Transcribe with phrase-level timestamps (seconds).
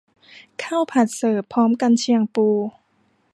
[0.63, 2.47] ข้าวผัดเสิร์ฟพร้อมกรรเชียงปู